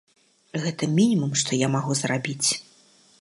[0.63, 2.49] Гэта мінімум, што я магу зрабіць.